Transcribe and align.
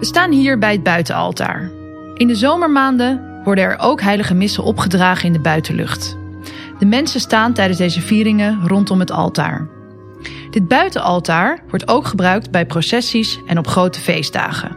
We 0.00 0.06
staan 0.06 0.32
hier 0.32 0.58
bij 0.58 0.72
het 0.72 0.82
buitenaltaar. 0.82 1.70
In 2.14 2.26
de 2.26 2.34
zomermaanden 2.34 3.40
worden 3.44 3.64
er 3.64 3.78
ook 3.78 4.00
heilige 4.00 4.34
missen 4.34 4.64
opgedragen 4.64 5.26
in 5.26 5.32
de 5.32 5.40
buitenlucht. 5.40 6.16
De 6.78 6.86
mensen 6.86 7.20
staan 7.20 7.52
tijdens 7.52 7.78
deze 7.78 8.00
vieringen 8.00 8.68
rondom 8.68 9.00
het 9.00 9.10
altaar. 9.10 9.68
Dit 10.50 10.68
buitenaltaar 10.68 11.62
wordt 11.68 11.88
ook 11.88 12.06
gebruikt 12.06 12.50
bij 12.50 12.66
processies 12.66 13.38
en 13.46 13.58
op 13.58 13.66
grote 13.66 14.00
feestdagen. 14.00 14.76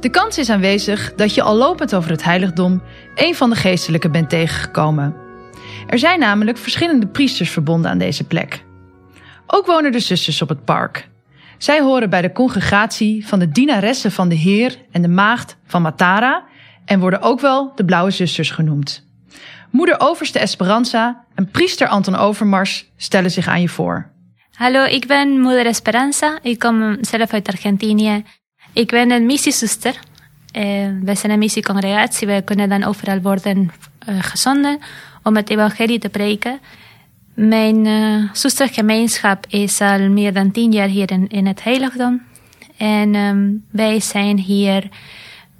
De 0.00 0.10
kans 0.10 0.38
is 0.38 0.50
aanwezig 0.50 1.14
dat 1.14 1.34
je 1.34 1.42
al 1.42 1.56
lopend 1.56 1.94
over 1.94 2.10
het 2.10 2.24
heiligdom 2.24 2.82
een 3.14 3.34
van 3.34 3.50
de 3.50 3.56
geestelijken 3.56 4.12
bent 4.12 4.30
tegengekomen. 4.30 5.14
Er 5.86 5.98
zijn 5.98 6.18
namelijk 6.18 6.58
verschillende 6.58 7.06
priesters 7.06 7.50
verbonden 7.50 7.90
aan 7.90 7.98
deze 7.98 8.24
plek. 8.24 8.64
Ook 9.46 9.66
wonen 9.66 9.92
de 9.92 10.00
zusters 10.00 10.42
op 10.42 10.48
het 10.48 10.64
park. 10.64 11.09
Zij 11.60 11.80
horen 11.80 12.10
bij 12.10 12.22
de 12.22 12.32
congregatie 12.32 13.26
van 13.26 13.38
de 13.38 13.48
dienaressen 13.48 14.12
van 14.12 14.28
de 14.28 14.34
Heer 14.34 14.78
en 14.90 15.02
de 15.02 15.08
Maagd 15.08 15.56
van 15.66 15.82
Matara 15.82 16.44
en 16.84 17.00
worden 17.00 17.22
ook 17.22 17.40
wel 17.40 17.72
de 17.74 17.84
Blauwe 17.84 18.10
Zusters 18.10 18.50
genoemd. 18.50 19.06
Moeder 19.70 20.00
Overste 20.00 20.38
Esperanza 20.38 21.24
en 21.34 21.50
priester 21.50 21.88
Anton 21.88 22.16
Overmars 22.16 22.90
stellen 22.96 23.30
zich 23.30 23.46
aan 23.46 23.60
je 23.60 23.68
voor. 23.68 24.10
Hallo, 24.52 24.84
ik 24.84 25.06
ben 25.06 25.40
moeder 25.40 25.66
Esperanza. 25.66 26.38
Ik 26.42 26.58
kom 26.58 26.96
zelf 27.00 27.32
uit 27.32 27.48
Argentinië. 27.48 28.24
Ik 28.72 28.90
ben 28.90 29.10
een 29.10 29.26
missiezuster. 29.26 29.94
Uh, 30.56 30.62
wij 31.02 31.14
zijn 31.14 31.32
een 31.32 31.38
missiecongregatie. 31.38 32.26
Wij 32.26 32.42
kunnen 32.42 32.68
dan 32.68 32.84
overal 32.84 33.20
worden 33.20 33.70
uh, 34.08 34.22
gezonden 34.22 34.78
om 35.22 35.36
het 35.36 35.50
evangelie 35.50 35.98
te 35.98 36.08
preken. 36.08 36.60
Mijn 37.34 37.86
uh, 37.86 38.32
zustergemeenschap 38.32 39.46
is 39.48 39.80
al 39.80 40.08
meer 40.08 40.32
dan 40.32 40.50
tien 40.50 40.72
jaar 40.72 40.88
hier 40.88 41.10
in, 41.28 41.46
het 41.46 41.62
heiligdom. 41.62 42.22
En 42.76 43.14
um, 43.14 43.64
wij 43.70 44.00
zijn 44.00 44.38
hier 44.38 44.88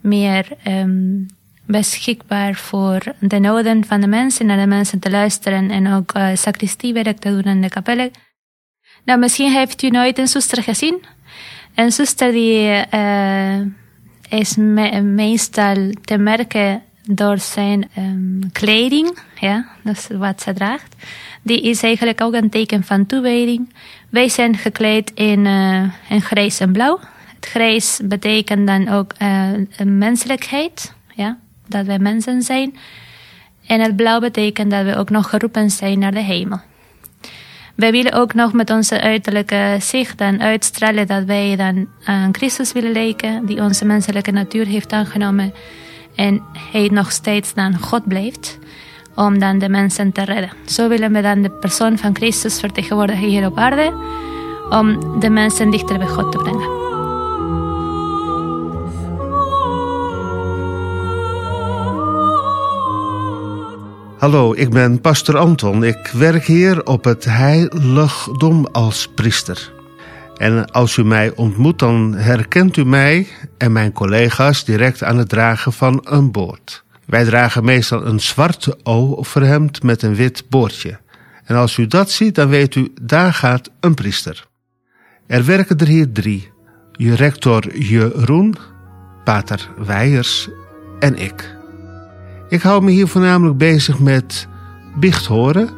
meer 0.00 0.48
um, 0.66 1.26
beschikbaar 1.66 2.54
voor 2.54 3.02
de 3.20 3.38
noden 3.38 3.84
van 3.84 4.00
de 4.00 4.06
mensen, 4.06 4.46
naar 4.46 4.58
de 4.58 4.66
mensen 4.66 4.98
te 4.98 5.10
luisteren 5.10 5.70
en 5.70 5.92
ook 5.92 6.16
uh, 6.16 6.28
sacristiewerk 6.34 7.18
te 7.18 7.28
doen 7.28 7.52
in 7.52 7.60
de 7.60 7.68
kapellen. 7.68 8.10
Nou, 9.04 9.18
misschien 9.18 9.52
heeft 9.52 9.82
u 9.82 9.88
nooit 9.88 10.18
een 10.18 10.28
zuster 10.28 10.62
gezien. 10.62 11.04
Een 11.74 11.92
zuster 11.92 12.32
die 12.32 12.84
uh, 12.94 13.60
is 14.28 14.56
me 14.56 15.00
meestal 15.00 15.90
te 16.00 16.18
merken 16.18 16.82
door 17.16 17.38
zijn 17.38 17.90
um, 17.98 18.52
kleding, 18.52 19.18
ja, 19.40 19.66
is 19.84 20.08
wat 20.12 20.42
ze 20.42 20.52
draagt. 20.52 20.94
Die 21.42 21.62
is 21.62 21.82
eigenlijk 21.82 22.20
ook 22.20 22.34
een 22.34 22.50
teken 22.50 22.84
van 22.84 23.06
toewijding. 23.06 23.72
Wij 24.08 24.28
zijn 24.28 24.56
gekleed 24.56 25.10
in, 25.14 25.44
uh, 25.44 25.82
in 26.08 26.20
grijs 26.20 26.60
en 26.60 26.72
blauw. 26.72 26.98
Het 27.34 27.46
grijs 27.46 28.00
betekent 28.04 28.66
dan 28.66 28.88
ook 28.88 29.12
uh, 29.22 29.48
menselijkheid, 29.84 30.94
ja, 31.14 31.38
dat 31.68 31.86
wij 31.86 31.98
mensen 31.98 32.42
zijn. 32.42 32.76
En 33.66 33.80
het 33.80 33.96
blauw 33.96 34.20
betekent 34.20 34.70
dat 34.70 34.84
we 34.84 34.96
ook 34.96 35.10
nog 35.10 35.30
geroepen 35.30 35.70
zijn 35.70 35.98
naar 35.98 36.12
de 36.12 36.22
hemel. 36.22 36.60
Wij 37.74 37.92
willen 37.92 38.12
ook 38.12 38.34
nog 38.34 38.52
met 38.52 38.70
onze 38.70 39.00
uiterlijke 39.00 39.76
zicht 39.80 40.18
dan 40.18 40.42
uitstralen 40.42 41.06
dat 41.06 41.24
wij 41.24 41.56
dan 41.56 41.88
aan 42.04 42.34
Christus 42.34 42.72
willen 42.72 42.92
lijken, 42.92 43.46
die 43.46 43.62
onze 43.62 43.84
menselijke 43.84 44.30
natuur 44.30 44.66
heeft 44.66 44.92
aangenomen 44.92 45.52
en 46.14 46.42
hij 46.72 46.88
nog 46.92 47.12
steeds 47.12 47.54
dan 47.54 47.78
God 47.78 48.08
blijft 48.08 48.58
om 49.14 49.38
dan 49.38 49.58
de 49.58 49.68
mensen 49.68 50.12
te 50.12 50.24
redden. 50.24 50.50
Zo 50.66 50.88
willen 50.88 51.12
we 51.12 51.20
dan 51.20 51.42
de 51.42 51.50
persoon 51.50 51.98
van 51.98 52.14
Christus 52.14 52.60
vertegenwoordigen 52.60 53.28
hier 53.28 53.46
op 53.46 53.58
aarde 53.58 53.92
om 54.70 55.20
de 55.20 55.30
mensen 55.30 55.70
dichter 55.70 55.98
bij 55.98 56.06
God 56.06 56.32
te 56.32 56.38
brengen. 56.38 56.78
Hallo, 64.18 64.52
ik 64.52 64.70
ben 64.70 65.00
pastor 65.00 65.38
Anton. 65.38 65.84
Ik 65.84 66.10
werk 66.12 66.44
hier 66.44 66.86
op 66.86 67.04
het 67.04 67.24
heiligdom 67.24 68.66
als 68.72 69.08
priester. 69.08 69.79
En 70.40 70.70
als 70.70 70.96
u 70.96 71.04
mij 71.04 71.32
ontmoet, 71.34 71.78
dan 71.78 72.14
herkent 72.14 72.76
u 72.76 72.84
mij 72.84 73.26
en 73.58 73.72
mijn 73.72 73.92
collega's 73.92 74.64
direct 74.64 75.02
aan 75.02 75.18
het 75.18 75.28
dragen 75.28 75.72
van 75.72 76.00
een 76.04 76.30
boord. 76.30 76.84
Wij 77.06 77.24
dragen 77.24 77.64
meestal 77.64 78.06
een 78.06 78.20
zwart 78.20 78.86
overhemd 78.86 79.82
met 79.82 80.02
een 80.02 80.14
wit 80.14 80.44
boordje. 80.48 80.98
En 81.44 81.56
als 81.56 81.76
u 81.76 81.86
dat 81.86 82.10
ziet, 82.10 82.34
dan 82.34 82.48
weet 82.48 82.74
u, 82.74 82.92
daar 83.02 83.32
gaat 83.32 83.70
een 83.80 83.94
priester. 83.94 84.46
Er 85.26 85.44
werken 85.44 85.78
er 85.78 85.86
hier 85.86 86.12
drie. 86.12 86.50
Rector 86.92 87.76
Jeroen, 87.76 88.54
pater 89.24 89.68
Weijers 89.76 90.48
en 90.98 91.16
ik. 91.16 91.56
Ik 92.48 92.62
hou 92.62 92.82
me 92.82 92.90
hier 92.90 93.08
voornamelijk 93.08 93.58
bezig 93.58 93.98
met 93.98 94.48
bichthoren, 94.96 95.68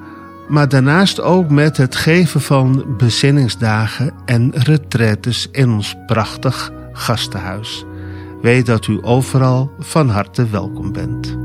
maar 0.52 0.68
daarnaast 0.68 1.20
ook 1.20 1.50
met 1.50 1.76
het 1.76 1.96
geven 1.96 2.40
van 2.40 2.84
bezinningsdagen 2.96 4.12
en 4.24 4.50
retretes 4.54 5.48
in 5.52 5.70
ons 5.70 5.94
prachtig 6.06 6.72
gastenhuis. 6.92 7.84
Weet 8.42 8.66
dat 8.66 8.86
u 8.86 8.98
overal 9.02 9.72
van 9.78 10.08
harte 10.08 10.48
welkom 10.48 10.92
bent. 10.92 11.41